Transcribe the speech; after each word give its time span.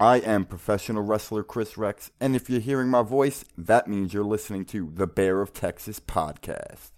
I 0.00 0.16
am 0.18 0.44
professional 0.44 1.04
wrestler 1.04 1.44
Chris 1.44 1.78
Rex, 1.78 2.10
and 2.20 2.34
if 2.34 2.50
you're 2.50 2.58
hearing 2.58 2.88
my 2.88 3.02
voice, 3.02 3.44
that 3.56 3.86
means 3.86 4.12
you're 4.12 4.24
listening 4.24 4.64
to 4.66 4.90
the 4.92 5.06
Bear 5.06 5.40
of 5.40 5.52
Texas 5.52 6.00
podcast. 6.00 6.90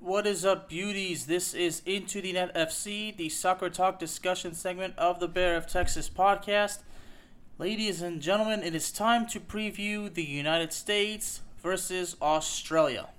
What 0.00 0.26
is 0.26 0.44
up, 0.44 0.68
beauties? 0.68 1.26
This 1.26 1.54
is 1.54 1.82
Into 1.86 2.20
the 2.20 2.32
Net 2.32 2.52
FC, 2.56 3.16
the 3.16 3.28
soccer 3.28 3.70
talk 3.70 4.00
discussion 4.00 4.54
segment 4.54 4.98
of 4.98 5.20
the 5.20 5.28
Bear 5.28 5.56
of 5.56 5.68
Texas 5.68 6.10
podcast. 6.10 6.80
Ladies 7.58 8.02
and 8.02 8.20
gentlemen, 8.20 8.64
it 8.64 8.74
is 8.74 8.90
time 8.90 9.28
to 9.28 9.38
preview 9.38 10.12
the 10.12 10.24
United 10.24 10.72
States 10.72 11.42
versus 11.62 12.16
Australia. 12.20 13.10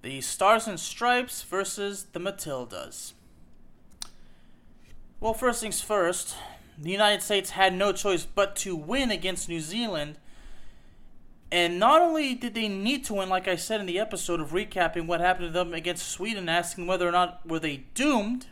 The 0.00 0.22
Stars 0.22 0.66
and 0.66 0.80
Stripes 0.80 1.42
versus 1.42 2.06
the 2.14 2.20
Matildas. 2.20 3.12
Well, 5.18 5.32
first 5.34 5.60
things 5.60 5.80
first, 5.80 6.36
the 6.78 6.90
United 6.90 7.22
States 7.22 7.50
had 7.50 7.74
no 7.74 7.92
choice 7.92 8.26
but 8.26 8.54
to 8.56 8.76
win 8.76 9.10
against 9.10 9.48
New 9.48 9.60
Zealand. 9.60 10.18
And 11.50 11.78
not 11.78 12.02
only 12.02 12.34
did 12.34 12.54
they 12.54 12.68
need 12.68 13.04
to 13.06 13.14
win, 13.14 13.28
like 13.28 13.48
I 13.48 13.56
said 13.56 13.80
in 13.80 13.86
the 13.86 13.98
episode 13.98 14.40
of 14.40 14.50
recapping 14.50 15.06
what 15.06 15.20
happened 15.20 15.48
to 15.48 15.52
them 15.52 15.72
against 15.72 16.08
Sweden, 16.08 16.48
asking 16.48 16.86
whether 16.86 17.08
or 17.08 17.12
not 17.12 17.46
were 17.46 17.58
they 17.58 17.84
doomed, 17.94 18.46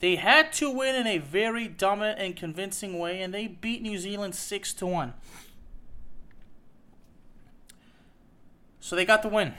they 0.00 0.16
had 0.16 0.52
to 0.54 0.70
win 0.70 0.94
in 0.94 1.06
a 1.06 1.18
very 1.18 1.68
dominant 1.68 2.18
and 2.18 2.34
convincing 2.34 2.98
way, 2.98 3.20
and 3.20 3.32
they 3.32 3.46
beat 3.46 3.82
New 3.82 3.98
Zealand 3.98 4.34
six 4.34 4.72
to 4.74 4.86
one. 4.86 5.14
So 8.80 8.96
they 8.96 9.04
got 9.04 9.22
the 9.22 9.28
win, 9.28 9.54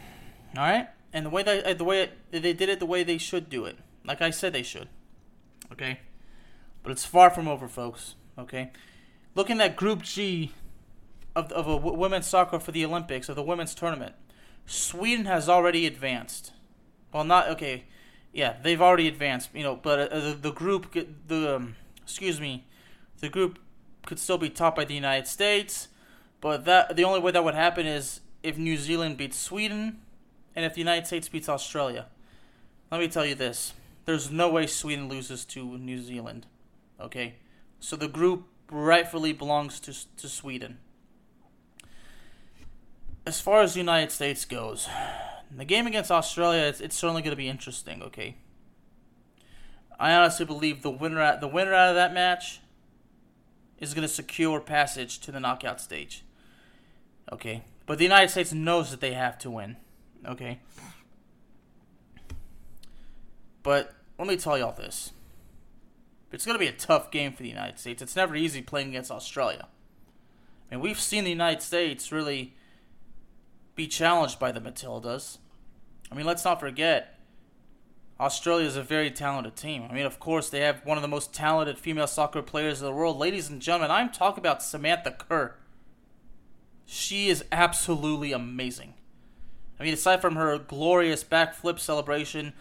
all 0.57 0.63
right. 0.63 0.87
And 1.13 1.25
the 1.25 1.29
way 1.29 1.43
that 1.43 1.77
the 1.77 1.83
way 1.83 2.09
they 2.31 2.53
did 2.53 2.69
it, 2.69 2.79
the 2.79 2.85
way 2.85 3.03
they 3.03 3.17
should 3.17 3.49
do 3.49 3.65
it, 3.65 3.77
like 4.05 4.21
I 4.21 4.31
said 4.31 4.53
they 4.53 4.63
should. 4.63 4.87
Okay. 5.71 5.99
But 6.83 6.91
it's 6.91 7.05
far 7.05 7.30
from 7.30 7.47
over, 7.47 7.67
folks. 7.67 8.16
Okay, 8.38 8.72
looking 9.35 9.59
at 9.59 9.75
Group 9.75 10.02
G 10.02 10.53
of 11.36 11.52
of 11.52 11.67
a 11.67 11.75
w- 11.75 11.97
women's 11.97 12.27
soccer 12.27 12.59
for 12.59 12.71
the 12.71 12.86
Olympics 12.86 13.30
of 13.30 13.36
the 13.36 13.44
women's 13.44 13.76
tournament, 13.76 14.15
Sweden 14.65 15.26
has 15.26 15.49
already 15.49 15.86
advanced. 15.86 16.53
Well, 17.11 17.23
not 17.23 17.49
okay. 17.49 17.86
Yeah, 18.31 18.58
they've 18.61 18.81
already 18.81 19.08
advanced. 19.08 19.49
You 19.53 19.64
know, 19.64 19.76
but 19.76 20.11
uh, 20.11 20.20
the, 20.20 20.33
the 20.36 20.52
group 20.52 20.93
the 21.27 21.55
um, 21.55 21.76
excuse 22.02 22.39
me, 22.39 22.65
the 23.20 23.30
group 23.30 23.59
could 24.05 24.20
still 24.20 24.37
be 24.37 24.49
topped 24.49 24.77
by 24.77 24.86
the 24.86 24.95
United 24.95 25.27
States. 25.27 25.89
But 26.42 26.65
that 26.65 26.95
the 26.95 27.03
only 27.03 27.20
way 27.20 27.32
that 27.32 27.43
would 27.43 27.55
happen 27.55 27.86
is 27.86 28.21
if 28.42 28.58
New 28.58 28.77
Zealand 28.77 29.17
beats 29.17 29.37
Sweden, 29.37 29.99
and 30.55 30.64
if 30.65 30.73
the 30.73 30.80
United 30.80 31.08
States 31.08 31.27
beats 31.27 31.49
Australia. 31.49 32.05
Let 32.92 33.02
me 33.02 33.08
tell 33.08 33.26
you 33.26 33.36
this: 33.36 33.73
there's 34.05 34.32
no 34.32 34.49
way 34.49 34.65
Sweden 34.65 35.09
loses 35.09 35.43
to 35.45 35.77
New 35.77 36.02
Zealand. 36.02 36.45
Okay, 37.02 37.36
so 37.80 37.95
the 37.95 38.08
group 38.08 38.48
rightfully 38.70 39.33
belongs 39.33 39.80
to 39.82 39.93
to 40.17 40.27
Sweden. 40.27 40.80
As 43.26 43.39
far 43.39 43.61
as 43.61 43.73
the 43.73 43.80
United 43.80 44.11
States 44.11 44.43
goes, 44.45 44.87
the 45.55 45.65
game 45.65 45.88
against 45.88 46.11
Australia, 46.11 46.64
it's, 46.64 46.82
it's 46.82 46.95
certainly 46.95 47.21
going 47.21 47.32
to 47.32 47.38
be 47.38 47.48
interesting. 47.48 48.04
Okay, 48.04 48.36
I 49.99 50.14
honestly 50.14 50.45
believe 50.45 50.82
the 50.82 50.92
winner 50.92 51.38
the 51.39 51.48
winner 51.48 51.73
out 51.73 51.89
of 51.89 51.95
that 51.95 52.14
match 52.14 52.59
is 53.80 53.93
going 53.93 54.08
to 54.08 54.14
secure 54.14 54.59
passage 54.59 55.20
to 55.20 55.32
the 55.32 55.39
knockout 55.39 55.80
stage. 55.80 56.23
Okay, 57.32 57.64
but 57.86 57.98
the 57.98 58.04
United 58.04 58.30
States 58.30 58.52
knows 58.52 58.92
that 58.92 58.99
they 58.99 59.14
have 59.14 59.38
to 59.39 59.49
win. 59.49 59.77
Okay, 60.26 60.59
but 63.64 63.95
let 64.17 64.27
me 64.27 64.36
tell 64.36 64.58
y'all 64.58 64.73
this 64.73 65.14
it's 66.31 66.45
going 66.45 66.55
to 66.55 66.59
be 66.59 66.67
a 66.67 66.71
tough 66.71 67.11
game 67.11 67.33
for 67.33 67.43
the 67.43 67.49
United 67.49 67.79
States. 67.79 68.01
It's 68.01 68.15
never 68.15 68.35
easy 68.35 68.61
playing 68.61 68.89
against 68.89 69.11
Australia. 69.11 69.67
I 70.69 70.75
mean, 70.75 70.83
we've 70.83 70.99
seen 70.99 71.23
the 71.23 71.29
United 71.29 71.61
States 71.61 72.11
really 72.11 72.53
be 73.75 73.87
challenged 73.87 74.39
by 74.39 74.51
the 74.51 74.61
Matildas. 74.61 75.37
I 76.11 76.15
mean, 76.15 76.25
let's 76.25 76.45
not 76.45 76.59
forget, 76.59 77.19
Australia 78.19 78.67
is 78.67 78.75
a 78.75 78.83
very 78.83 79.09
talented 79.09 79.55
team. 79.55 79.87
I 79.89 79.93
mean, 79.93 80.05
of 80.05 80.19
course, 80.19 80.49
they 80.49 80.59
have 80.59 80.85
one 80.85 80.97
of 80.97 81.01
the 81.01 81.07
most 81.07 81.33
talented 81.33 81.79
female 81.79 82.07
soccer 82.07 82.41
players 82.41 82.81
in 82.81 82.85
the 82.85 82.93
world. 82.93 83.17
Ladies 83.17 83.49
and 83.49 83.61
gentlemen, 83.61 83.91
I'm 83.91 84.11
talking 84.11 84.41
about 84.41 84.61
Samantha 84.61 85.11
Kerr. 85.11 85.55
She 86.85 87.29
is 87.29 87.45
absolutely 87.51 88.33
amazing. 88.33 88.95
I 89.79 89.83
mean, 89.83 89.93
aside 89.93 90.21
from 90.21 90.35
her 90.35 90.57
glorious 90.57 91.23
backflip 91.23 91.79
celebration, 91.79 92.53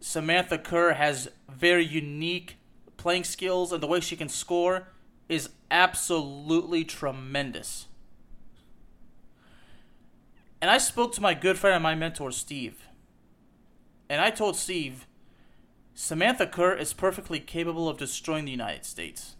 Samantha 0.00 0.58
Kerr 0.58 0.92
has 0.92 1.30
very 1.48 1.84
unique 1.84 2.57
playing 2.98 3.24
skills 3.24 3.72
and 3.72 3.82
the 3.82 3.86
way 3.86 4.00
she 4.00 4.16
can 4.16 4.28
score 4.28 4.88
is 5.28 5.48
absolutely 5.70 6.84
tremendous. 6.84 7.86
And 10.60 10.70
I 10.70 10.76
spoke 10.76 11.14
to 11.14 11.22
my 11.22 11.32
good 11.32 11.56
friend 11.56 11.74
and 11.74 11.82
my 11.82 11.94
mentor, 11.94 12.30
Steve. 12.32 12.82
And 14.10 14.20
I 14.20 14.30
told 14.30 14.56
Steve, 14.56 15.06
Samantha 15.94 16.46
Kerr 16.46 16.74
is 16.74 16.92
perfectly 16.92 17.40
capable 17.40 17.88
of 17.88 17.96
destroying 17.96 18.44
the 18.44 18.50
United 18.50 18.84
States. 18.84 19.36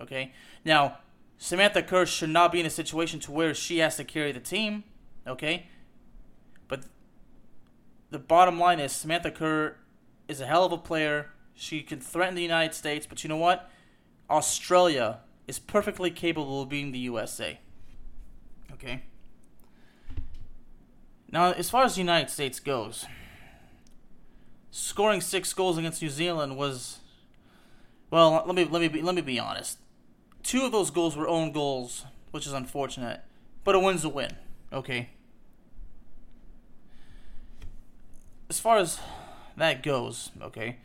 Okay? 0.00 0.32
Now, 0.64 0.98
Samantha 1.38 1.82
Kerr 1.82 2.06
should 2.06 2.30
not 2.30 2.52
be 2.52 2.60
in 2.60 2.66
a 2.66 2.70
situation 2.70 3.20
to 3.20 3.32
where 3.32 3.54
she 3.54 3.78
has 3.78 3.96
to 3.96 4.04
carry 4.04 4.32
the 4.32 4.40
team. 4.40 4.84
Okay? 5.26 5.66
But 6.66 6.84
the 8.10 8.18
bottom 8.18 8.58
line 8.58 8.80
is 8.80 8.92
Samantha 8.92 9.30
Kerr 9.30 9.76
is 10.26 10.40
a 10.40 10.46
hell 10.46 10.64
of 10.64 10.72
a 10.72 10.78
player 10.78 11.30
she 11.56 11.82
can 11.82 12.00
threaten 12.00 12.34
the 12.34 12.42
United 12.42 12.74
States, 12.74 13.06
but 13.06 13.24
you 13.24 13.28
know 13.28 13.36
what? 13.36 13.70
Australia 14.30 15.20
is 15.48 15.58
perfectly 15.58 16.10
capable 16.10 16.62
of 16.62 16.68
being 16.68 16.92
the 16.92 16.98
USA. 17.00 17.58
Okay? 18.72 19.02
Now, 21.32 21.52
as 21.52 21.70
far 21.70 21.84
as 21.84 21.94
the 21.94 22.00
United 22.00 22.30
States 22.30 22.60
goes, 22.60 23.06
scoring 24.70 25.20
six 25.20 25.52
goals 25.52 25.78
against 25.78 26.02
New 26.02 26.10
Zealand 26.10 26.56
was 26.56 26.98
well, 28.10 28.44
let 28.46 28.54
me 28.54 28.64
let 28.64 28.80
me 28.80 28.88
be, 28.88 29.02
let 29.02 29.14
me 29.14 29.22
be 29.22 29.38
honest. 29.38 29.78
Two 30.42 30.64
of 30.64 30.72
those 30.72 30.90
goals 30.90 31.16
were 31.16 31.26
own 31.26 31.50
goals, 31.50 32.04
which 32.30 32.46
is 32.46 32.52
unfortunate, 32.52 33.22
but 33.64 33.74
a 33.74 33.80
win's 33.80 34.04
a 34.04 34.08
win. 34.08 34.36
Okay. 34.72 35.10
As 38.48 38.60
far 38.60 38.78
as 38.78 39.00
that 39.56 39.82
goes, 39.82 40.30
okay. 40.40 40.76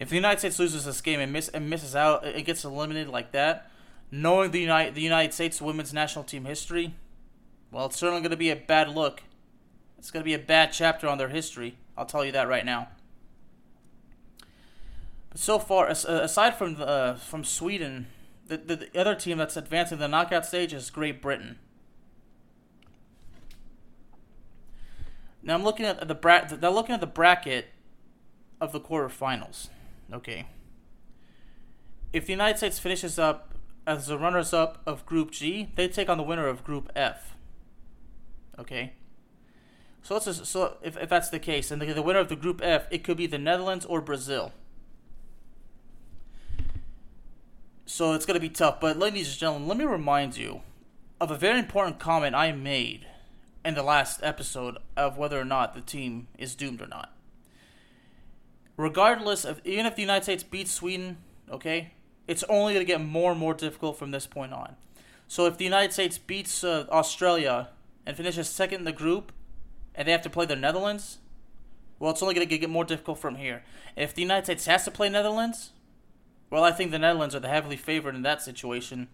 If 0.00 0.08
the 0.08 0.16
United 0.16 0.38
States 0.38 0.58
loses 0.58 0.86
this 0.86 1.02
game 1.02 1.20
and, 1.20 1.30
miss, 1.30 1.48
and 1.48 1.68
misses 1.68 1.94
out, 1.94 2.26
it 2.26 2.46
gets 2.46 2.64
eliminated 2.64 3.10
like 3.10 3.32
that. 3.32 3.70
Knowing 4.10 4.50
the 4.50 4.58
United 4.58 4.94
the 4.94 5.02
United 5.02 5.32
States 5.32 5.60
women's 5.60 5.92
national 5.92 6.24
team 6.24 6.46
history, 6.46 6.94
well, 7.70 7.86
it's 7.86 7.98
certainly 7.98 8.22
going 8.22 8.30
to 8.30 8.36
be 8.36 8.50
a 8.50 8.56
bad 8.56 8.88
look. 8.88 9.22
It's 9.98 10.10
going 10.10 10.22
to 10.22 10.24
be 10.24 10.34
a 10.34 10.38
bad 10.38 10.72
chapter 10.72 11.06
on 11.06 11.18
their 11.18 11.28
history. 11.28 11.76
I'll 11.96 12.06
tell 12.06 12.24
you 12.24 12.32
that 12.32 12.48
right 12.48 12.64
now. 12.64 12.88
But 15.28 15.38
so 15.38 15.58
far, 15.58 15.88
uh, 15.88 15.92
aside 15.92 16.56
from 16.56 16.76
uh, 16.80 17.14
from 17.14 17.44
Sweden, 17.44 18.06
the, 18.46 18.56
the, 18.56 18.76
the 18.76 19.00
other 19.00 19.14
team 19.14 19.36
that's 19.38 19.56
advancing 19.56 19.98
the 19.98 20.08
knockout 20.08 20.46
stage 20.46 20.72
is 20.72 20.90
Great 20.90 21.20
Britain. 21.20 21.58
Now 25.42 25.54
I'm 25.54 25.62
looking 25.62 25.86
at 25.86 26.08
the 26.08 26.14
bra- 26.14 26.46
They're 26.46 26.70
looking 26.70 26.94
at 26.94 27.00
the 27.00 27.06
bracket 27.06 27.66
of 28.60 28.72
the 28.72 28.80
quarterfinals. 28.80 29.68
Okay. 30.12 30.46
if 32.12 32.26
the 32.26 32.32
United 32.32 32.58
States 32.58 32.78
finishes 32.78 33.18
up 33.18 33.54
as 33.86 34.06
the 34.06 34.18
runners 34.18 34.52
up 34.52 34.82
of 34.86 35.06
Group 35.06 35.30
G, 35.30 35.70
they 35.76 35.88
take 35.88 36.08
on 36.08 36.18
the 36.18 36.24
winner 36.24 36.46
of 36.48 36.64
Group 36.64 36.90
F. 36.94 37.36
Okay? 38.58 38.92
So 40.02 40.14
let's 40.14 40.26
just, 40.26 40.46
so 40.46 40.76
if, 40.82 40.96
if 40.96 41.08
that's 41.08 41.30
the 41.30 41.38
case, 41.38 41.70
and 41.70 41.80
the, 41.80 41.92
the 41.92 42.02
winner 42.02 42.18
of 42.18 42.28
the 42.28 42.36
Group 42.36 42.60
F, 42.62 42.86
it 42.90 43.04
could 43.04 43.16
be 43.16 43.26
the 43.26 43.38
Netherlands 43.38 43.84
or 43.84 44.00
Brazil. 44.00 44.52
So 47.86 48.12
it's 48.12 48.26
going 48.26 48.34
to 48.34 48.40
be 48.40 48.48
tough. 48.48 48.80
But, 48.80 48.98
ladies 48.98 49.28
and 49.30 49.38
gentlemen, 49.38 49.68
let 49.68 49.76
me 49.76 49.84
remind 49.84 50.36
you 50.36 50.60
of 51.20 51.30
a 51.30 51.36
very 51.36 51.58
important 51.58 51.98
comment 51.98 52.34
I 52.34 52.52
made 52.52 53.06
in 53.64 53.74
the 53.74 53.82
last 53.82 54.20
episode 54.22 54.78
of 54.96 55.18
whether 55.18 55.40
or 55.40 55.44
not 55.44 55.74
the 55.74 55.80
team 55.80 56.28
is 56.38 56.54
doomed 56.54 56.80
or 56.80 56.86
not. 56.86 57.12
Regardless 58.80 59.44
of, 59.44 59.60
even 59.66 59.84
if 59.84 59.94
the 59.94 60.00
United 60.00 60.22
States 60.22 60.42
beats 60.42 60.72
Sweden, 60.72 61.18
okay, 61.50 61.92
it's 62.26 62.42
only 62.44 62.72
going 62.72 62.86
to 62.86 62.90
get 62.90 63.02
more 63.02 63.32
and 63.32 63.38
more 63.38 63.52
difficult 63.52 63.98
from 63.98 64.10
this 64.10 64.26
point 64.26 64.54
on. 64.54 64.74
So 65.28 65.44
if 65.44 65.58
the 65.58 65.64
United 65.64 65.92
States 65.92 66.16
beats 66.16 66.64
uh, 66.64 66.86
Australia 66.90 67.68
and 68.06 68.16
finishes 68.16 68.48
second 68.48 68.78
in 68.78 68.84
the 68.84 68.92
group, 68.92 69.32
and 69.94 70.08
they 70.08 70.12
have 70.12 70.22
to 70.22 70.30
play 70.30 70.46
the 70.46 70.56
Netherlands, 70.56 71.18
well, 71.98 72.10
it's 72.10 72.22
only 72.22 72.34
going 72.34 72.48
to 72.48 72.58
get 72.58 72.70
more 72.70 72.86
difficult 72.86 73.18
from 73.18 73.34
here. 73.34 73.64
If 73.96 74.14
the 74.14 74.22
United 74.22 74.46
States 74.46 74.64
has 74.64 74.86
to 74.86 74.90
play 74.90 75.10
Netherlands, 75.10 75.72
well, 76.48 76.64
I 76.64 76.72
think 76.72 76.90
the 76.90 76.98
Netherlands 76.98 77.34
are 77.34 77.40
the 77.40 77.48
heavily 77.48 77.76
favored 77.76 78.14
in 78.14 78.22
that 78.22 78.40
situation 78.40 79.08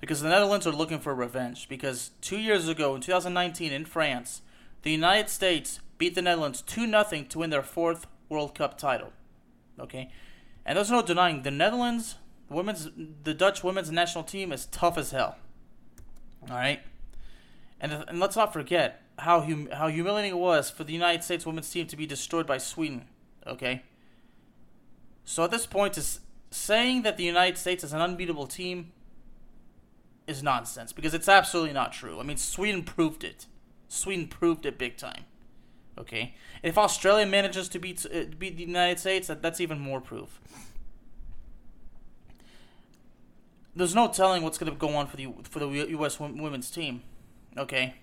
because 0.00 0.20
the 0.20 0.28
Netherlands 0.28 0.66
are 0.66 0.72
looking 0.72 0.98
for 0.98 1.14
revenge. 1.14 1.68
Because 1.68 2.10
two 2.20 2.38
years 2.38 2.66
ago, 2.66 2.96
in 2.96 3.02
2019, 3.02 3.72
in 3.72 3.84
France, 3.84 4.42
the 4.82 4.90
United 4.90 5.30
States 5.30 5.78
beat 5.96 6.16
the 6.16 6.22
Netherlands 6.22 6.60
2 6.62 6.90
0 6.90 7.04
to 7.28 7.38
win 7.38 7.50
their 7.50 7.62
fourth 7.62 8.08
World 8.28 8.54
Cup 8.54 8.78
title. 8.78 9.12
Okay? 9.78 10.10
And 10.64 10.76
there's 10.76 10.90
no 10.90 11.02
denying 11.02 11.42
the 11.42 11.50
Netherlands, 11.50 12.16
women's, 12.48 12.88
the 13.22 13.34
Dutch 13.34 13.62
women's 13.62 13.90
national 13.90 14.24
team 14.24 14.52
is 14.52 14.66
tough 14.66 14.98
as 14.98 15.10
hell. 15.10 15.36
All 16.48 16.56
right? 16.56 16.80
And, 17.80 17.92
and 17.92 18.18
let's 18.18 18.36
not 18.36 18.52
forget 18.52 19.02
how, 19.18 19.40
hum, 19.40 19.68
how 19.72 19.88
humiliating 19.88 20.32
it 20.32 20.38
was 20.38 20.70
for 20.70 20.84
the 20.84 20.92
United 20.92 21.24
States 21.24 21.46
women's 21.46 21.70
team 21.70 21.86
to 21.86 21.96
be 21.96 22.06
destroyed 22.06 22.46
by 22.46 22.58
Sweden. 22.58 23.06
Okay? 23.46 23.82
So 25.24 25.44
at 25.44 25.50
this 25.50 25.66
point, 25.66 25.98
is 25.98 26.20
saying 26.50 27.02
that 27.02 27.16
the 27.16 27.24
United 27.24 27.58
States 27.58 27.84
is 27.84 27.92
an 27.92 28.00
unbeatable 28.00 28.46
team 28.46 28.92
is 30.26 30.42
nonsense 30.42 30.92
because 30.92 31.14
it's 31.14 31.28
absolutely 31.28 31.72
not 31.72 31.92
true. 31.92 32.18
I 32.18 32.22
mean, 32.22 32.36
Sweden 32.36 32.82
proved 32.82 33.24
it. 33.24 33.46
Sweden 33.88 34.26
proved 34.28 34.66
it 34.66 34.78
big 34.78 34.96
time. 34.96 35.24
Okay, 35.98 36.34
if 36.62 36.76
Australia 36.76 37.26
manages 37.26 37.68
to 37.70 37.78
beat 37.78 38.04
uh, 38.06 38.24
beat 38.38 38.56
the 38.56 38.64
United 38.64 38.98
States, 38.98 39.28
that, 39.28 39.42
that's 39.42 39.60
even 39.60 39.78
more 39.78 40.00
proof. 40.00 40.40
There's 43.74 43.94
no 43.94 44.08
telling 44.08 44.42
what's 44.42 44.58
going 44.58 44.72
to 44.72 44.78
go 44.78 44.94
on 44.96 45.06
for 45.06 45.16
the 45.16 45.28
for 45.44 45.58
the 45.58 45.68
U.S. 45.68 46.20
women's 46.20 46.70
team. 46.70 47.02
Okay. 47.56 47.94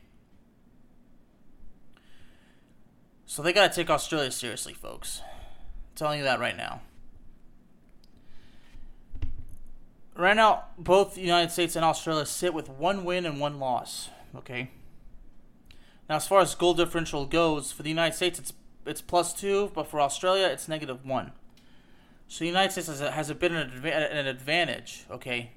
So 3.25 3.41
they 3.41 3.53
got 3.53 3.71
to 3.71 3.75
take 3.75 3.89
Australia 3.89 4.29
seriously, 4.31 4.73
folks. 4.73 5.21
I'm 5.23 5.95
telling 5.95 6.19
you 6.19 6.25
that 6.25 6.39
right 6.39 6.55
now. 6.55 6.81
right 10.15 10.35
now, 10.35 10.65
both 10.77 11.15
the 11.15 11.21
United 11.21 11.51
States 11.51 11.75
and 11.75 11.83
Australia 11.83 12.25
sit 12.25 12.53
with 12.53 12.69
one 12.69 13.03
win 13.03 13.25
and 13.25 13.39
one 13.39 13.59
loss. 13.59 14.09
Okay. 14.35 14.69
Now, 16.13 16.17
as 16.17 16.27
far 16.27 16.41
as 16.41 16.53
goal 16.53 16.75
differential 16.75 17.25
goes, 17.25 17.71
for 17.71 17.81
the 17.81 17.89
United 17.89 18.15
States, 18.15 18.37
it's 18.37 18.53
it's 18.85 19.01
plus 19.01 19.33
two, 19.33 19.71
but 19.73 19.87
for 19.87 19.99
Australia, 19.99 20.45
it's 20.45 20.67
negative 20.67 21.03
one. 21.03 21.31
So 22.27 22.41
the 22.41 22.49
United 22.49 22.71
States 22.71 22.85
has 22.85 23.01
a, 23.01 23.09
has 23.09 23.31
a 23.31 23.33
bit 23.33 23.51
of 23.51 23.83
an, 23.83 23.87
an 23.87 24.27
advantage. 24.27 25.05
Okay. 25.09 25.53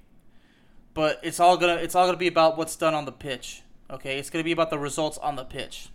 But 0.95 1.21
it's 1.23 1.41
all 1.41 1.59
gonna 1.59 1.75
it's 1.75 1.95
all 1.95 2.07
gonna 2.07 2.17
be 2.17 2.27
about 2.27 2.57
what's 2.57 2.75
done 2.75 2.95
on 2.95 3.05
the 3.05 3.13
pitch. 3.13 3.65
Okay, 3.91 4.19
it's 4.19 4.31
gonna 4.31 4.45
be 4.45 4.53
about 4.53 4.71
the 4.71 4.79
results 4.79 5.19
on 5.19 5.37
the 5.37 5.45
pitch. 5.45 5.91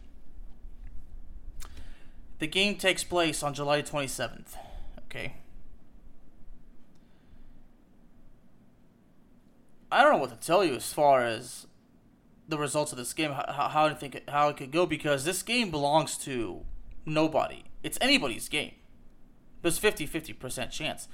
The 2.38 2.46
game 2.46 2.76
takes 2.76 3.04
place 3.04 3.42
on 3.42 3.56
July 3.56 3.82
27th. 3.82 4.58
Okay. 5.06 5.38
I 9.92 10.04
don't 10.04 10.12
know 10.12 10.20
what 10.20 10.30
to 10.30 10.48
tell 10.48 10.64
you 10.64 10.76
as 10.76 10.94
far 10.94 11.26
as 11.26 11.66
the 12.52 12.58
results 12.58 12.92
of 12.92 12.98
this 12.98 13.14
game, 13.14 13.32
how, 13.32 13.70
how 13.70 13.86
I 13.86 13.94
think 13.94 14.30
how 14.30 14.50
it 14.50 14.58
could 14.58 14.72
go, 14.72 14.86
because 14.86 15.26
this 15.26 15.42
game 15.42 15.72
belongs 15.72 16.18
to 16.20 16.62
nobody. 17.06 17.64
It's 17.82 17.98
anybody's 18.00 18.48
game. 18.48 18.74
There's 19.62 19.80
50-50% 19.80 20.70
chance. 20.72 21.08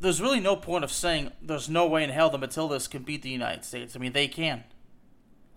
There's 0.00 0.20
really 0.20 0.40
no 0.40 0.56
point 0.56 0.84
of 0.84 0.92
saying 0.92 1.32
there's 1.42 1.68
no 1.68 1.86
way 1.86 2.04
in 2.04 2.10
hell 2.10 2.30
the 2.30 2.38
Matildas 2.38 2.88
can 2.88 3.02
beat 3.02 3.22
the 3.22 3.30
United 3.30 3.64
States. 3.64 3.96
I 3.96 3.98
mean, 3.98 4.12
they 4.12 4.28
can. 4.28 4.64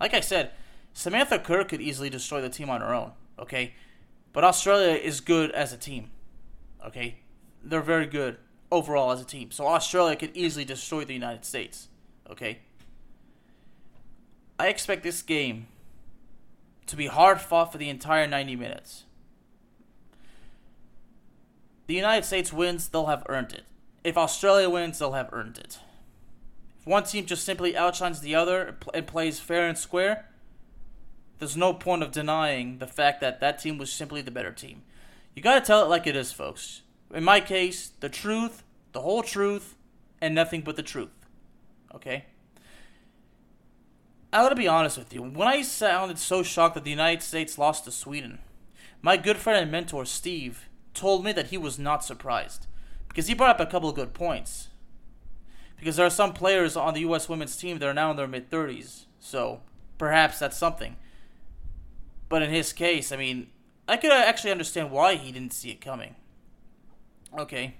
Like 0.00 0.14
I 0.14 0.20
said, 0.20 0.50
Samantha 0.92 1.38
Kerr 1.38 1.64
could 1.64 1.80
easily 1.80 2.10
destroy 2.10 2.40
the 2.40 2.48
team 2.48 2.68
on 2.68 2.80
her 2.80 2.94
own, 2.94 3.12
okay? 3.38 3.74
But 4.32 4.44
Australia 4.44 4.94
is 4.94 5.20
good 5.20 5.50
as 5.52 5.72
a 5.72 5.76
team, 5.76 6.10
okay? 6.84 7.18
They're 7.62 7.80
very 7.80 8.06
good 8.06 8.38
overall 8.72 9.12
as 9.12 9.20
a 9.20 9.24
team. 9.24 9.50
So 9.50 9.66
Australia 9.66 10.16
could 10.16 10.36
easily 10.36 10.64
destroy 10.64 11.04
the 11.04 11.14
United 11.14 11.44
States. 11.44 11.88
Okay? 12.30 12.60
I 14.58 14.68
expect 14.68 15.02
this 15.02 15.22
game 15.22 15.66
to 16.86 16.96
be 16.96 17.06
hard 17.06 17.40
fought 17.40 17.72
for 17.72 17.78
the 17.78 17.88
entire 17.88 18.26
90 18.26 18.56
minutes. 18.56 19.04
The 21.86 21.94
United 21.94 22.24
States 22.24 22.52
wins, 22.52 22.88
they'll 22.88 23.06
have 23.06 23.26
earned 23.28 23.52
it. 23.52 23.64
If 24.04 24.16
Australia 24.16 24.70
wins, 24.70 24.98
they'll 24.98 25.12
have 25.12 25.30
earned 25.32 25.58
it. 25.58 25.78
If 26.80 26.86
one 26.86 27.04
team 27.04 27.26
just 27.26 27.44
simply 27.44 27.76
outshines 27.76 28.20
the 28.20 28.34
other 28.34 28.76
and 28.92 29.06
plays 29.06 29.40
fair 29.40 29.68
and 29.68 29.78
square, 29.78 30.28
there's 31.38 31.56
no 31.56 31.74
point 31.74 32.02
of 32.02 32.12
denying 32.12 32.78
the 32.78 32.86
fact 32.86 33.20
that 33.20 33.40
that 33.40 33.58
team 33.58 33.78
was 33.78 33.92
simply 33.92 34.22
the 34.22 34.30
better 34.30 34.52
team. 34.52 34.82
You 35.34 35.42
gotta 35.42 35.64
tell 35.64 35.82
it 35.84 35.88
like 35.88 36.06
it 36.06 36.16
is, 36.16 36.32
folks. 36.32 36.82
In 37.12 37.24
my 37.24 37.40
case, 37.40 37.92
the 38.00 38.08
truth, 38.08 38.62
the 38.92 39.00
whole 39.00 39.22
truth, 39.22 39.76
and 40.20 40.34
nothing 40.34 40.60
but 40.60 40.76
the 40.76 40.82
truth. 40.82 41.26
Okay? 41.94 42.26
I 44.32 44.42
gotta 44.42 44.54
be 44.54 44.68
honest 44.68 44.96
with 44.96 45.12
you. 45.12 45.22
When 45.22 45.46
I 45.46 45.60
sounded 45.62 46.18
so 46.18 46.42
shocked 46.42 46.74
that 46.74 46.84
the 46.84 46.90
United 46.90 47.22
States 47.22 47.58
lost 47.58 47.84
to 47.84 47.90
Sweden, 47.90 48.38
my 49.02 49.16
good 49.16 49.36
friend 49.36 49.60
and 49.60 49.70
mentor, 49.70 50.06
Steve, 50.06 50.68
told 50.94 51.24
me 51.24 51.32
that 51.32 51.48
he 51.48 51.58
was 51.58 51.78
not 51.78 52.04
surprised. 52.04 52.66
Because 53.08 53.26
he 53.26 53.34
brought 53.34 53.60
up 53.60 53.68
a 53.68 53.70
couple 53.70 53.90
of 53.90 53.94
good 53.94 54.14
points. 54.14 54.68
Because 55.76 55.96
there 55.96 56.06
are 56.06 56.10
some 56.10 56.32
players 56.32 56.76
on 56.76 56.94
the 56.94 57.00
U.S. 57.00 57.28
women's 57.28 57.56
team 57.56 57.78
that 57.78 57.88
are 57.88 57.92
now 57.92 58.12
in 58.12 58.16
their 58.16 58.28
mid 58.28 58.48
30s. 58.48 59.04
So, 59.20 59.60
perhaps 59.98 60.38
that's 60.38 60.56
something. 60.56 60.96
But 62.30 62.40
in 62.40 62.50
his 62.50 62.72
case, 62.72 63.12
I 63.12 63.16
mean, 63.16 63.48
I 63.86 63.98
could 63.98 64.12
actually 64.12 64.52
understand 64.52 64.90
why 64.90 65.16
he 65.16 65.30
didn't 65.32 65.52
see 65.52 65.70
it 65.70 65.80
coming. 65.82 66.14
Okay. 67.38 67.74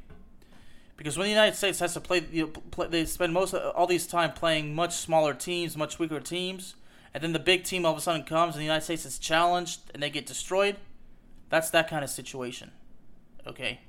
Because 0.96 1.16
when 1.16 1.24
the 1.24 1.30
United 1.30 1.56
States 1.56 1.78
has 1.80 1.94
to 1.94 2.00
play, 2.00 2.24
you 2.30 2.42
know, 2.42 2.48
play 2.48 2.86
they 2.88 3.04
spend 3.04 3.32
most 3.32 3.54
of, 3.54 3.74
all 3.74 3.86
these 3.86 4.06
time 4.06 4.32
playing 4.32 4.74
much 4.74 4.94
smaller 4.94 5.34
teams, 5.34 5.76
much 5.76 5.98
weaker 5.98 6.20
teams, 6.20 6.76
and 7.14 7.22
then 7.22 7.32
the 7.32 7.38
big 7.38 7.64
team 7.64 7.84
all 7.84 7.92
of 7.92 7.98
a 7.98 8.00
sudden 8.00 8.22
comes 8.24 8.54
and 8.54 8.60
the 8.60 8.66
United 8.66 8.84
States 8.84 9.04
is 9.04 9.18
challenged 9.18 9.80
and 9.92 10.02
they 10.02 10.10
get 10.10 10.26
destroyed. 10.26 10.76
That's 11.48 11.70
that 11.70 11.88
kind 11.88 12.04
of 12.04 12.10
situation. 12.10 12.70
Okay. 13.46 13.80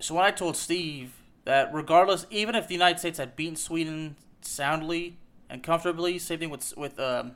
So 0.00 0.14
when 0.14 0.24
I 0.24 0.30
told 0.30 0.56
Steve 0.56 1.14
that 1.44 1.72
regardless, 1.72 2.26
even 2.30 2.54
if 2.54 2.68
the 2.68 2.74
United 2.74 2.98
States 2.98 3.18
had 3.18 3.36
beaten 3.36 3.56
Sweden 3.56 4.16
soundly 4.40 5.18
and 5.48 5.62
comfortably, 5.62 6.18
same 6.18 6.38
thing 6.38 6.50
with 6.50 6.76
with 6.76 6.98
um, 7.00 7.32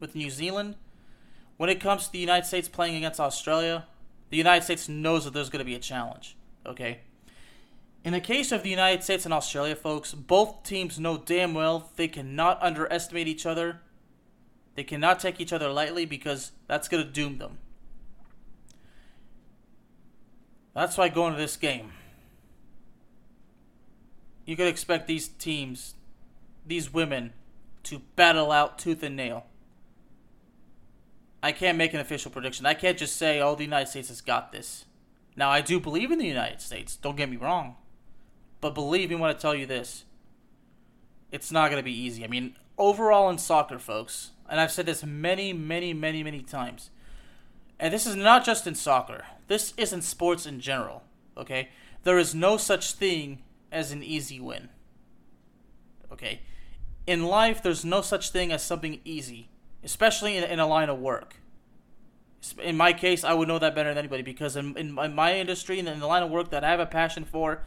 with 0.00 0.14
New 0.14 0.30
Zealand, 0.30 0.76
when 1.56 1.70
it 1.70 1.80
comes 1.80 2.06
to 2.06 2.12
the 2.12 2.18
United 2.18 2.46
States 2.46 2.68
playing 2.68 2.96
against 2.96 3.20
Australia, 3.20 3.86
the 4.30 4.36
United 4.36 4.64
States 4.64 4.88
knows 4.88 5.24
that 5.24 5.32
there's 5.32 5.50
going 5.50 5.60
to 5.60 5.64
be 5.64 5.74
a 5.74 5.80
challenge. 5.80 6.36
Okay. 6.66 7.00
In 8.04 8.12
the 8.12 8.20
case 8.20 8.50
of 8.50 8.62
the 8.62 8.70
United 8.70 9.04
States 9.04 9.24
and 9.24 9.32
Australia, 9.32 9.76
folks, 9.76 10.12
both 10.12 10.64
teams 10.64 10.98
know 10.98 11.18
damn 11.18 11.54
well 11.54 11.90
they 11.96 12.08
cannot 12.08 12.60
underestimate 12.60 13.28
each 13.28 13.46
other. 13.46 13.80
They 14.74 14.82
cannot 14.82 15.20
take 15.20 15.40
each 15.40 15.52
other 15.52 15.68
lightly 15.68 16.04
because 16.04 16.50
that's 16.66 16.88
going 16.88 17.04
to 17.04 17.10
doom 17.10 17.38
them. 17.38 17.58
That's 20.74 20.96
why 20.96 21.10
going 21.10 21.34
to 21.34 21.38
this 21.38 21.56
game, 21.56 21.92
you 24.46 24.56
could 24.56 24.68
expect 24.68 25.06
these 25.06 25.28
teams, 25.28 25.94
these 26.66 26.92
women, 26.92 27.34
to 27.84 28.00
battle 28.16 28.50
out 28.50 28.78
tooth 28.78 29.02
and 29.02 29.14
nail. 29.14 29.46
I 31.42 31.52
can't 31.52 31.76
make 31.76 31.92
an 31.92 32.00
official 32.00 32.30
prediction. 32.30 32.64
I 32.64 32.74
can't 32.74 32.96
just 32.96 33.16
say, 33.16 33.40
oh, 33.40 33.54
the 33.54 33.64
United 33.64 33.88
States 33.88 34.08
has 34.08 34.20
got 34.20 34.50
this. 34.50 34.86
Now, 35.36 35.50
I 35.50 35.60
do 35.60 35.78
believe 35.78 36.10
in 36.10 36.18
the 36.18 36.26
United 36.26 36.60
States, 36.60 36.96
don't 36.96 37.16
get 37.16 37.30
me 37.30 37.36
wrong. 37.36 37.76
But 38.62 38.74
believe 38.74 39.10
me 39.10 39.16
when 39.16 39.28
I 39.28 39.34
tell 39.34 39.54
you 39.54 39.66
this, 39.66 40.04
it's 41.30 41.52
not 41.52 41.70
going 41.70 41.80
to 41.80 41.84
be 41.84 41.92
easy. 41.92 42.24
I 42.24 42.28
mean, 42.28 42.56
overall 42.78 43.28
in 43.28 43.36
soccer, 43.36 43.78
folks, 43.78 44.30
and 44.48 44.60
I've 44.60 44.70
said 44.70 44.86
this 44.86 45.04
many, 45.04 45.52
many, 45.52 45.92
many, 45.92 46.22
many 46.22 46.40
times, 46.42 46.88
and 47.80 47.92
this 47.92 48.06
is 48.06 48.14
not 48.14 48.44
just 48.44 48.66
in 48.66 48.76
soccer, 48.76 49.24
this 49.48 49.74
is 49.76 49.92
in 49.92 50.00
sports 50.00 50.46
in 50.46 50.60
general, 50.60 51.02
okay? 51.36 51.70
There 52.04 52.18
is 52.18 52.34
no 52.36 52.56
such 52.56 52.92
thing 52.92 53.42
as 53.72 53.90
an 53.90 54.04
easy 54.04 54.38
win. 54.38 54.68
Okay? 56.12 56.42
In 57.06 57.24
life, 57.24 57.62
there's 57.62 57.84
no 57.84 58.00
such 58.00 58.30
thing 58.30 58.52
as 58.52 58.62
something 58.62 59.00
easy, 59.04 59.48
especially 59.82 60.36
in, 60.36 60.44
in 60.44 60.60
a 60.60 60.66
line 60.68 60.88
of 60.88 61.00
work. 61.00 61.36
In 62.60 62.76
my 62.76 62.92
case, 62.92 63.24
I 63.24 63.34
would 63.34 63.48
know 63.48 63.58
that 63.58 63.74
better 63.74 63.88
than 63.88 63.98
anybody 63.98 64.22
because 64.22 64.54
in, 64.54 64.76
in, 64.76 64.96
in 64.98 65.14
my 65.14 65.36
industry 65.36 65.80
and 65.80 65.88
in 65.88 65.98
the 65.98 66.06
line 66.06 66.22
of 66.22 66.30
work 66.30 66.50
that 66.50 66.62
I 66.62 66.70
have 66.70 66.80
a 66.80 66.86
passion 66.86 67.24
for, 67.24 67.62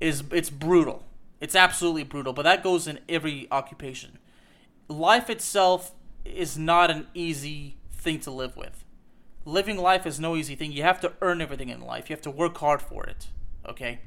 is 0.00 0.22
it's 0.30 0.50
brutal. 0.50 1.04
It's 1.40 1.54
absolutely 1.54 2.02
brutal, 2.02 2.32
but 2.32 2.42
that 2.42 2.62
goes 2.62 2.86
in 2.88 2.98
every 3.08 3.46
occupation. 3.50 4.18
Life 4.88 5.30
itself 5.30 5.92
is 6.24 6.58
not 6.58 6.90
an 6.90 7.06
easy 7.14 7.76
thing 7.92 8.20
to 8.20 8.30
live 8.30 8.56
with. 8.56 8.84
Living 9.44 9.76
life 9.76 10.06
is 10.06 10.18
no 10.18 10.36
easy 10.36 10.54
thing. 10.54 10.72
You 10.72 10.82
have 10.82 11.00
to 11.00 11.12
earn 11.22 11.40
everything 11.40 11.68
in 11.68 11.80
life. 11.80 12.10
You 12.10 12.14
have 12.14 12.22
to 12.22 12.30
work 12.30 12.58
hard 12.58 12.82
for 12.82 13.04
it. 13.04 13.28
Okay? 13.66 14.00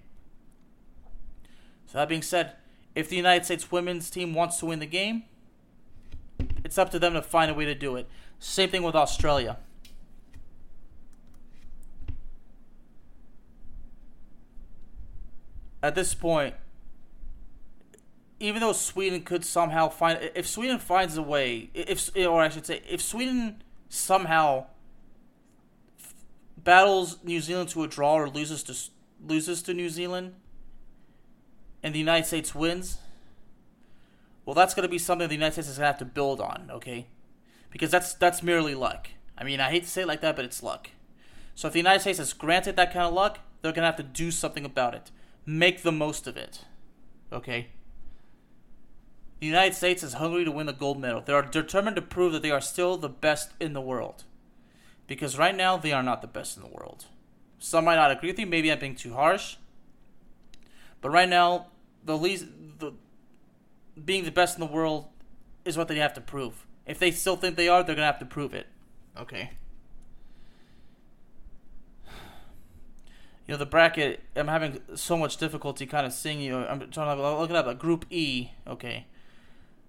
So 1.88 1.98
that 1.98 2.10
being 2.10 2.21
said, 2.21 2.53
if 2.95 3.10
the 3.10 3.15
United 3.15 3.45
States 3.45 3.71
women's 3.71 4.10
team 4.10 4.33
wants 4.33 4.57
to 4.57 4.65
win 4.65 4.79
the 4.79 4.86
game, 4.86 5.24
it's 6.63 6.77
up 6.77 6.89
to 6.91 7.00
them 7.00 7.13
to 7.13 7.21
find 7.21 7.50
a 7.50 7.53
way 7.53 7.65
to 7.65 7.75
do 7.75 7.95
it. 7.95 8.07
Same 8.39 8.69
thing 8.69 8.83
with 8.83 8.95
Australia. 8.95 9.57
At 15.83 15.95
this 15.95 16.13
point, 16.13 16.55
even 18.39 18.61
though 18.61 18.73
Sweden 18.73 19.21
could 19.21 19.45
somehow 19.45 19.89
find, 19.89 20.31
if 20.35 20.47
Sweden 20.47 20.79
finds 20.79 21.17
a 21.17 21.21
way, 21.21 21.69
if 21.73 22.09
or 22.15 22.41
I 22.41 22.50
should 22.50 22.65
say, 22.65 22.81
if 22.89 23.01
Sweden 23.01 23.63
somehow 23.89 24.65
battles 26.57 27.17
New 27.23 27.39
Zealand 27.39 27.69
to 27.69 27.83
a 27.83 27.88
draw 27.88 28.15
or 28.15 28.29
loses 28.29 28.63
to 28.63 28.75
loses 29.25 29.61
to 29.63 29.73
New 29.73 29.89
Zealand, 29.89 30.33
and 31.83 31.93
the 31.93 32.00
United 32.00 32.25
States 32.25 32.55
wins, 32.55 32.97
well, 34.45 34.55
that's 34.55 34.73
going 34.73 34.83
to 34.83 34.89
be 34.89 34.97
something 34.97 35.27
the 35.27 35.35
United 35.35 35.53
States 35.53 35.69
is 35.69 35.77
going 35.77 35.83
to 35.83 35.88
have 35.88 36.00
to 36.00 36.05
build 36.05 36.41
on, 36.41 36.69
okay? 36.71 37.07
Because 37.69 37.91
that's 37.91 38.13
that's 38.15 38.41
merely 38.41 38.75
luck. 38.75 39.09
I 39.38 39.43
mean, 39.43 39.59
I 39.59 39.69
hate 39.69 39.83
to 39.83 39.89
say 39.89 40.01
it 40.01 40.07
like 40.07 40.21
that, 40.21 40.35
but 40.35 40.45
it's 40.45 40.61
luck. 40.61 40.89
So 41.53 41.67
if 41.67 41.73
the 41.73 41.79
United 41.79 42.01
States 42.01 42.19
is 42.19 42.33
granted 42.33 42.75
that 42.75 42.93
kind 42.93 43.05
of 43.05 43.13
luck, 43.13 43.39
they're 43.61 43.71
going 43.71 43.83
to 43.83 43.88
have 43.88 43.97
to 43.97 44.03
do 44.03 44.31
something 44.31 44.65
about 44.65 44.95
it. 44.95 45.11
Make 45.45 45.81
the 45.81 45.91
most 45.91 46.27
of 46.27 46.38
it, 46.38 46.65
okay? 47.31 47.67
The 49.39 49.48
United 49.48 49.74
States 49.74 50.03
is 50.03 50.13
hungry 50.13 50.45
to 50.45 50.51
win 50.51 50.67
the 50.67 50.74
gold 50.74 51.00
medal. 51.00 51.21
They 51.21 51.33
are 51.33 51.41
determined 51.41 51.95
to 51.95 52.01
prove 52.01 52.31
that 52.33 52.43
they 52.43 52.51
are 52.51 52.62
still 52.62 52.95
the 52.95 53.10
best 53.10 53.51
in 53.60 53.74
the 53.74 53.81
world. 53.81 54.24
Because 55.07 55.38
right 55.38 55.55
now, 55.55 55.77
they 55.77 55.91
are 55.91 56.03
not 56.03 56.21
the 56.21 56.27
best 56.27 56.55
in 56.55 56.63
the 56.63 56.69
world. 56.69 57.05
Some 57.57 57.86
might 57.86 57.95
not 57.95 58.12
agree 58.12 58.29
with 58.29 58.38
me. 58.38 58.45
Maybe 58.45 58.71
I'm 58.71 58.79
being 58.79 58.95
too 58.95 59.13
harsh. 59.13 59.57
But 61.01 61.10
right 61.10 61.27
now, 61.27 61.67
the 62.05 62.17
least, 62.17 62.45
the 62.77 62.93
being 64.05 64.24
the 64.24 64.31
best 64.31 64.57
in 64.57 64.65
the 64.65 64.71
world 64.71 65.07
is 65.65 65.77
what 65.77 65.88
they 65.88 65.98
have 65.98 66.13
to 66.13 66.21
prove. 66.21 66.65
If 66.86 67.00
they 67.00 67.12
still 67.12 67.36
think 67.36 67.55
they 67.55 67.67
are, 67.67 67.83
they're 67.83 67.95
gonna 67.95 68.05
have 68.05 68.19
to 68.19 68.25
prove 68.25 68.53
it. 68.53 68.67
Okay. 69.19 69.51
You 73.48 73.53
know 73.53 73.57
the 73.57 73.65
bracket. 73.65 74.21
I'm 74.36 74.48
having 74.48 74.79
so 74.95 75.17
much 75.17 75.38
difficulty 75.38 75.86
kind 75.86 76.05
of 76.05 76.13
seeing 76.13 76.39
you. 76.39 76.57
I'm 76.57 76.89
trying 76.91 77.17
to 77.17 77.39
look 77.39 77.50
it 77.50 77.55
up. 77.55 77.79
Group 77.79 78.05
E. 78.10 78.50
Okay. 78.67 79.07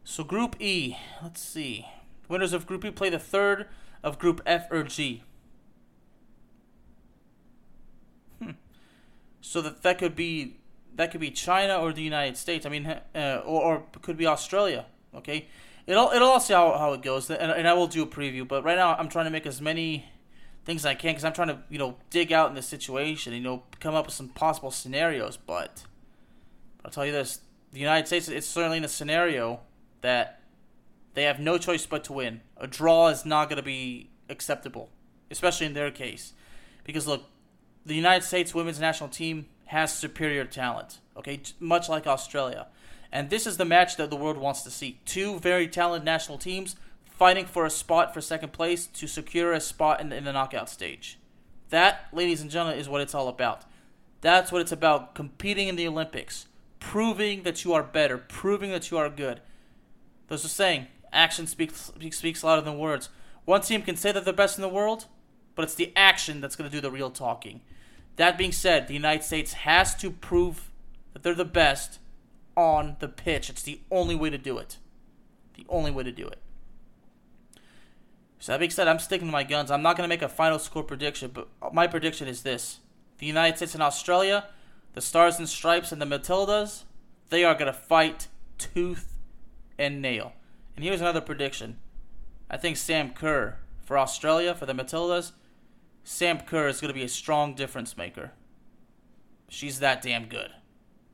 So 0.04 0.24
Group 0.24 0.56
E. 0.60 0.96
Let's 1.22 1.40
see. 1.40 1.86
Winners 2.28 2.52
of 2.52 2.66
Group 2.66 2.84
E 2.84 2.90
play 2.90 3.10
the 3.10 3.18
third 3.18 3.68
of 4.02 4.18
Group 4.18 4.40
F 4.46 4.66
or 4.70 4.82
G. 4.82 5.22
Hmm. 8.42 8.52
So 9.40 9.60
that 9.60 9.82
that 9.82 9.98
could 9.98 10.16
be 10.16 10.56
that 10.96 11.10
could 11.10 11.20
be 11.20 11.30
China 11.30 11.76
or 11.76 11.92
the 11.92 12.02
United 12.02 12.36
States. 12.36 12.66
I 12.66 12.68
mean, 12.68 12.86
uh, 12.86 13.42
or, 13.44 13.62
or 13.62 13.84
could 14.00 14.16
be 14.16 14.26
Australia. 14.26 14.86
Okay, 15.14 15.48
it'll 15.86 16.10
it'll 16.10 16.28
all 16.28 16.40
see 16.40 16.54
how, 16.54 16.76
how 16.78 16.92
it 16.94 17.02
goes, 17.02 17.30
and, 17.30 17.52
and 17.52 17.68
I 17.68 17.74
will 17.74 17.86
do 17.86 18.02
a 18.02 18.06
preview. 18.06 18.46
But 18.46 18.64
right 18.64 18.76
now, 18.76 18.94
I'm 18.94 19.08
trying 19.08 19.26
to 19.26 19.30
make 19.30 19.46
as 19.46 19.60
many 19.60 20.06
things 20.64 20.86
I 20.86 20.94
can 20.94 21.10
because 21.10 21.24
I'm 21.24 21.32
trying 21.32 21.48
to 21.48 21.58
you 21.68 21.78
know 21.78 21.96
dig 22.10 22.32
out 22.32 22.48
in 22.48 22.54
the 22.54 22.62
situation, 22.62 23.32
you 23.32 23.40
know, 23.40 23.64
come 23.80 23.94
up 23.94 24.06
with 24.06 24.14
some 24.14 24.28
possible 24.28 24.70
scenarios. 24.70 25.36
But 25.36 25.84
I'll 26.84 26.90
tell 26.90 27.06
you 27.06 27.12
this: 27.12 27.40
the 27.72 27.80
United 27.80 28.06
States 28.06 28.28
it's 28.28 28.46
certainly 28.46 28.78
in 28.78 28.84
a 28.84 28.88
scenario 28.88 29.60
that 30.00 30.40
they 31.14 31.24
have 31.24 31.38
no 31.38 31.58
choice 31.58 31.86
but 31.86 32.04
to 32.04 32.12
win. 32.12 32.40
A 32.56 32.66
draw 32.66 33.08
is 33.08 33.24
not 33.24 33.48
going 33.48 33.58
to 33.58 33.62
be 33.62 34.10
acceptable, 34.28 34.90
especially 35.30 35.66
in 35.66 35.74
their 35.74 35.90
case, 35.90 36.32
because 36.84 37.06
look, 37.06 37.24
the 37.84 37.94
United 37.94 38.24
States 38.24 38.54
women's 38.54 38.80
national 38.80 39.08
team 39.08 39.46
has 39.66 39.92
superior 39.92 40.44
talent. 40.44 40.98
Okay, 41.16 41.40
much 41.60 41.88
like 41.88 42.06
Australia. 42.06 42.66
And 43.14 43.28
this 43.28 43.46
is 43.46 43.58
the 43.58 43.66
match 43.66 43.96
that 43.96 44.08
the 44.08 44.16
world 44.16 44.38
wants 44.38 44.62
to 44.62 44.70
see. 44.70 44.98
Two 45.04 45.38
very 45.38 45.68
talented 45.68 46.06
national 46.06 46.38
teams 46.38 46.76
fighting 47.16 47.46
for 47.46 47.64
a 47.64 47.70
spot 47.70 48.12
for 48.12 48.20
second 48.20 48.52
place 48.52 48.86
to 48.86 49.06
secure 49.06 49.52
a 49.52 49.60
spot 49.60 50.00
in 50.00 50.08
the, 50.08 50.16
in 50.16 50.24
the 50.24 50.32
knockout 50.32 50.68
stage. 50.68 51.18
That, 51.70 52.08
ladies 52.12 52.40
and 52.40 52.50
gentlemen, 52.50 52.78
is 52.78 52.88
what 52.88 53.00
it's 53.00 53.14
all 53.14 53.28
about. 53.28 53.64
That's 54.20 54.52
what 54.52 54.60
it's 54.60 54.72
about 54.72 55.14
competing 55.14 55.68
in 55.68 55.76
the 55.76 55.88
Olympics, 55.88 56.46
proving 56.80 57.42
that 57.42 57.64
you 57.64 57.72
are 57.72 57.82
better, 57.82 58.18
proving 58.18 58.70
that 58.70 58.90
you 58.90 58.98
are 58.98 59.08
good. 59.08 59.40
There's 60.28 60.44
a 60.44 60.48
saying 60.48 60.86
action 61.12 61.46
speaks, 61.46 61.92
speaks 62.10 62.44
louder 62.44 62.62
than 62.62 62.78
words. 62.78 63.08
One 63.44 63.60
team 63.60 63.82
can 63.82 63.96
say 63.96 64.12
that 64.12 64.24
they're 64.24 64.32
best 64.32 64.58
in 64.58 64.62
the 64.62 64.68
world, 64.68 65.06
but 65.54 65.62
it's 65.62 65.74
the 65.74 65.92
action 65.96 66.40
that's 66.40 66.56
going 66.56 66.70
to 66.70 66.76
do 66.76 66.80
the 66.80 66.90
real 66.90 67.10
talking. 67.10 67.60
That 68.16 68.38
being 68.38 68.52
said, 68.52 68.86
the 68.86 68.94
United 68.94 69.24
States 69.24 69.52
has 69.52 69.94
to 69.96 70.10
prove 70.10 70.70
that 71.12 71.22
they're 71.22 71.34
the 71.34 71.44
best 71.44 71.98
on 72.56 72.96
the 73.00 73.08
pitch. 73.08 73.48
It's 73.48 73.62
the 73.62 73.80
only 73.90 74.14
way 74.14 74.30
to 74.30 74.38
do 74.38 74.58
it. 74.58 74.76
The 75.54 75.66
only 75.68 75.90
way 75.90 76.02
to 76.04 76.12
do 76.12 76.26
it. 76.26 76.41
So 78.42 78.50
that 78.50 78.58
being 78.58 78.72
said, 78.72 78.88
I'm 78.88 78.98
sticking 78.98 79.28
to 79.28 79.32
my 79.32 79.44
guns. 79.44 79.70
I'm 79.70 79.82
not 79.82 79.96
going 79.96 80.02
to 80.02 80.12
make 80.12 80.20
a 80.20 80.28
final 80.28 80.58
score 80.58 80.82
prediction, 80.82 81.30
but 81.32 81.46
my 81.72 81.86
prediction 81.86 82.26
is 82.26 82.42
this: 82.42 82.80
the 83.18 83.26
United 83.26 83.56
States 83.56 83.74
and 83.74 83.82
Australia, 83.84 84.48
the 84.94 85.00
Stars 85.00 85.38
and 85.38 85.48
Stripes 85.48 85.92
and 85.92 86.02
the 86.02 86.06
Matildas, 86.06 86.82
they 87.30 87.44
are 87.44 87.54
going 87.54 87.72
to 87.72 87.72
fight 87.72 88.26
tooth 88.58 89.16
and 89.78 90.02
nail. 90.02 90.32
And 90.74 90.84
here's 90.84 91.00
another 91.00 91.20
prediction: 91.20 91.78
I 92.50 92.56
think 92.56 92.78
Sam 92.78 93.10
Kerr 93.10 93.58
for 93.80 93.96
Australia 93.96 94.56
for 94.56 94.66
the 94.66 94.74
Matildas 94.74 95.30
Sam 96.02 96.40
Kerr 96.40 96.66
is 96.66 96.80
going 96.80 96.88
to 96.88 96.98
be 96.98 97.04
a 97.04 97.08
strong 97.08 97.54
difference 97.54 97.96
maker. 97.96 98.32
She's 99.48 99.78
that 99.78 100.02
damn 100.02 100.26
good. 100.26 100.50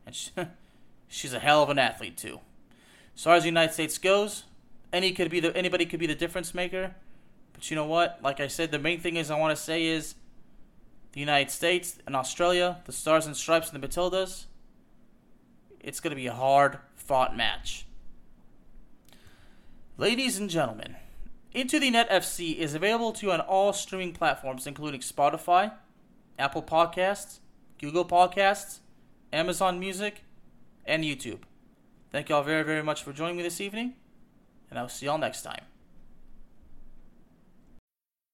And 0.06 0.14
she, 0.14 0.30
she's 1.08 1.34
a 1.34 1.40
hell 1.40 1.62
of 1.62 1.68
an 1.68 1.78
athlete, 1.78 2.16
too. 2.16 2.40
As 3.14 3.24
far 3.24 3.34
as 3.34 3.42
the 3.42 3.48
United 3.50 3.74
States 3.74 3.98
goes, 3.98 4.44
any 4.94 5.12
could 5.12 5.30
be 5.30 5.40
the, 5.40 5.54
anybody 5.54 5.84
could 5.84 6.00
be 6.00 6.06
the 6.06 6.14
difference 6.14 6.54
maker. 6.54 6.94
But 7.58 7.68
you 7.72 7.74
know 7.74 7.86
what? 7.86 8.20
Like 8.22 8.38
I 8.38 8.46
said, 8.46 8.70
the 8.70 8.78
main 8.78 9.00
thing 9.00 9.16
is 9.16 9.32
I 9.32 9.36
want 9.36 9.56
to 9.56 9.60
say 9.60 9.86
is 9.86 10.14
the 11.10 11.18
United 11.18 11.50
States 11.50 11.98
and 12.06 12.14
Australia, 12.14 12.78
the 12.84 12.92
Stars 12.92 13.26
and 13.26 13.36
Stripes 13.36 13.72
and 13.72 13.82
the 13.82 13.88
Matildas, 13.88 14.44
it's 15.80 15.98
going 15.98 16.12
to 16.12 16.16
be 16.16 16.28
a 16.28 16.32
hard 16.32 16.78
fought 16.94 17.36
match. 17.36 17.84
Ladies 19.96 20.38
and 20.38 20.48
gentlemen, 20.48 20.94
into 21.50 21.80
the 21.80 21.90
Net 21.90 22.08
FC 22.08 22.56
is 22.56 22.74
available 22.74 23.10
to 23.10 23.26
you 23.26 23.32
on 23.32 23.40
all 23.40 23.72
streaming 23.72 24.12
platforms, 24.12 24.64
including 24.64 25.00
Spotify, 25.00 25.72
Apple 26.38 26.62
Podcasts, 26.62 27.40
Google 27.80 28.04
Podcasts, 28.04 28.78
Amazon 29.32 29.80
Music, 29.80 30.22
and 30.86 31.02
YouTube. 31.02 31.40
Thank 32.12 32.28
you 32.28 32.36
all 32.36 32.44
very, 32.44 32.62
very 32.62 32.84
much 32.84 33.02
for 33.02 33.12
joining 33.12 33.36
me 33.36 33.42
this 33.42 33.60
evening, 33.60 33.94
and 34.70 34.78
I'll 34.78 34.88
see 34.88 35.06
y'all 35.06 35.18
next 35.18 35.42
time. 35.42 35.64